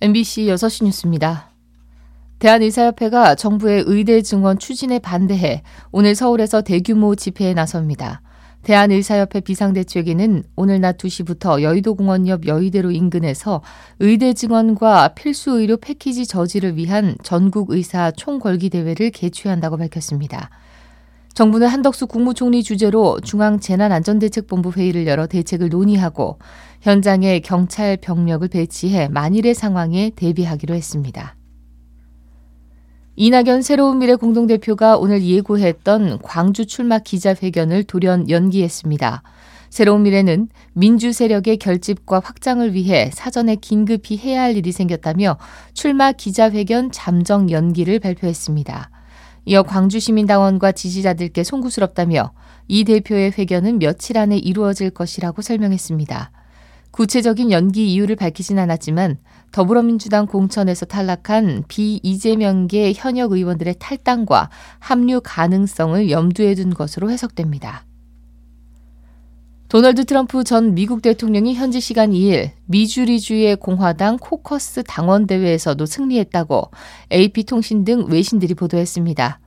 [0.00, 1.50] MBC 6시 뉴스입니다.
[2.38, 8.22] 대한의사협회가 정부의 의대 증원 추진에 반대해 오늘 서울에서 대규모 집회에 나섭니다.
[8.62, 13.60] 대한의사협회 비상대책위는 오늘 낮 2시부터 여의도공원 옆 여의대로 인근에서
[13.98, 20.50] 의대 증원과 필수 의료 패키지 저지를 위한 전국 의사 총궐기 대회를 개최한다고 밝혔습니다.
[21.38, 26.40] 정부는 한덕수 국무총리 주재로 중앙재난안전대책본부 회의를 열어 대책을 논의하고
[26.80, 31.36] 현장에 경찰 병력을 배치해 만일의 상황에 대비하기로 했습니다.
[33.14, 39.22] 이낙연 새로운 미래 공동대표가 오늘 예고했던 광주 출마 기자회견을 돌연 연기했습니다.
[39.70, 45.36] 새로운 미래는 민주 세력의 결집과 확장을 위해 사전에 긴급히 해야 할 일이 생겼다며
[45.72, 48.90] 출마 기자회견 잠정 연기를 발표했습니다.
[49.48, 52.32] 이어 광주시민당원과 지지자들께 송구스럽다며
[52.68, 56.32] 이 대표의 회견은 며칠 안에 이루어질 것이라고 설명했습니다.
[56.90, 59.16] 구체적인 연기 이유를 밝히진 않았지만
[59.50, 64.50] 더불어민주당 공천에서 탈락한 비이재명계 현역 의원들의 탈당과
[64.80, 67.86] 합류 가능성을 염두에 둔 것으로 해석됩니다.
[69.68, 76.70] 도널드 트럼프 전 미국 대통령이 현지 시간 2일 미주리주의 공화당 코커스 당원 대회에서도 승리했다고
[77.12, 79.40] AP통신 등 외신들이 보도했습니다.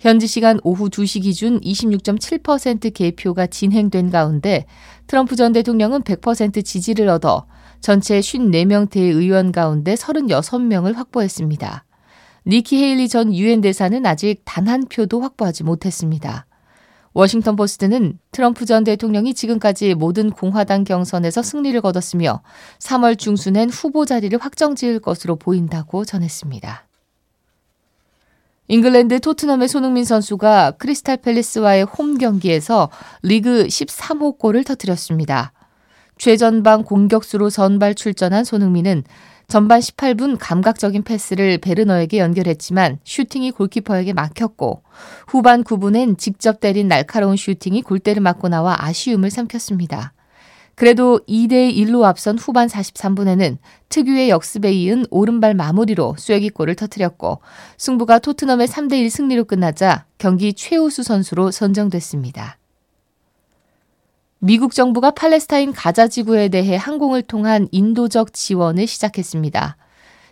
[0.00, 4.66] 현지 시간 오후 2시 기준 26.7% 개표가 진행된 가운데
[5.06, 7.46] 트럼프 전 대통령은 100% 지지를 얻어
[7.80, 11.84] 전체 54명 대의원 가운데 36명을 확보했습니다.
[12.46, 16.46] 니키 헤일리 전 유엔 대사는 아직 단 한 표도 확보하지 못했습니다.
[17.14, 22.42] 워싱턴 포스트는 트럼프 전 대통령이 지금까지 모든 공화당 경선에서 승리를 거뒀으며
[22.80, 26.83] 3월 중순엔 후보 자리를 확정 지을 것으로 보인다고 전했습니다.
[28.66, 32.90] 잉글랜드 토트넘의 손흥민 선수가 크리스탈 팰리스와의 홈 경기에서
[33.22, 35.52] 리그 13호 골을 터뜨렸습니다.
[36.16, 39.04] 최전방 공격수로 선발 출전한 손흥민은
[39.48, 44.82] 전반 18분 감각적인 패스를 베르너에게 연결했지만 슈팅이 골키퍼에게 막혔고
[45.26, 50.13] 후반 9분엔 직접 때린 날카로운 슈팅이 골대를 맞고 나와 아쉬움을 삼켰습니다.
[50.74, 53.58] 그래도 2대 1로 앞선 후반 43분에는
[53.88, 57.40] 특유의 역습에 이은 오른발 마무리로 쐐기골을 터뜨렸고
[57.78, 62.58] 승부가 토트넘의 3대 1 승리로 끝나자 경기 최우수 선수로 선정됐습니다.
[64.40, 69.76] 미국 정부가 팔레스타인 가자 지구에 대해 항공을 통한 인도적 지원을 시작했습니다.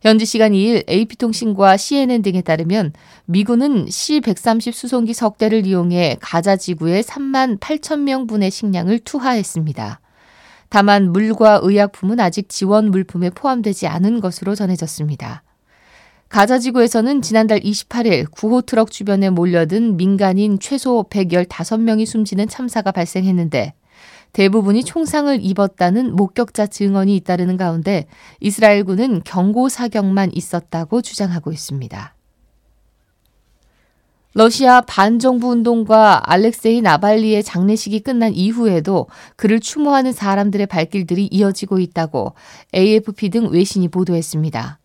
[0.00, 2.92] 현지 시간 2일 AP통신과 CNN 등에 따르면
[3.26, 10.00] 미군은 C-130 수송기 석 대를 이용해 가자 지구에 3만 8천 명분의 식량을 투하했습니다.
[10.68, 15.42] 다만 물과 의약품은 아직 지원 물품에 포함되지 않은 것으로 전해졌습니다.
[16.28, 23.72] 가자지구에서는 지난달 28일 구호 트럭 주변에 몰려든 민간인 최소 115명이 숨지는 참사가 발생했는데
[24.34, 28.06] 대부분이 총상을 입었다는 목격자 증언이 잇따르는 가운데
[28.40, 32.14] 이스라엘군은 경고 사격만 있었다고 주장하고 있습니다.
[34.34, 39.06] 러시아 반정부 운동과 알렉세이 나발리의 장례식이 끝난 이후에도
[39.36, 42.34] 그를 추모하는 사람들의 발길들이 이어지고 있다고
[42.74, 44.78] AFP 등 외신이 보도했습니다.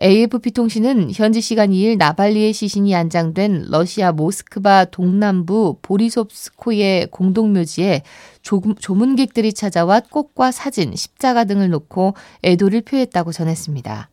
[0.00, 8.02] AFP 통신은 현지 시간 2일 나발리의 시신이 안장된 러시아 모스크바 동남부 보리소프스코의 공동묘지에
[8.42, 14.08] 조문객들이 찾아와 꽃과 사진, 십자가 등을 놓고 애도를 표했다고 전했습니다.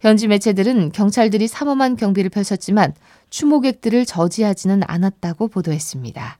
[0.00, 2.94] 현지 매체들은 경찰들이 삼엄한 경비를 펼쳤지만
[3.30, 6.38] 추모객들을 저지하지는 않았다고 보도했습니다.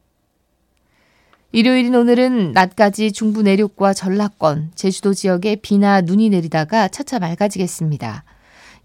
[1.52, 8.24] 일요일인 오늘은 낮까지 중부 내륙과 전라권, 제주도 지역에 비나 눈이 내리다가 차차 맑아지겠습니다.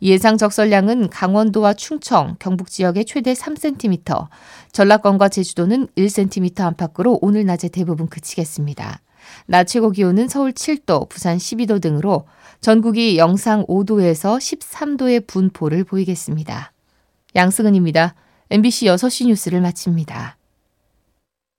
[0.03, 4.27] 예상 적설량은 강원도와 충청, 경북 지역에 최대 3cm,
[4.71, 9.01] 전라권과 제주도는 1cm 안팎으로 오늘 낮에 대부분 그치겠습니다.
[9.45, 12.25] 낮 최고 기온은 서울 7도, 부산 12도 등으로
[12.61, 16.73] 전국이 영상 5도에서 13도의 분포를 보이겠습니다.
[17.35, 18.15] 양승은입니다.
[18.49, 20.37] MBC 6시 뉴스를 마칩니다.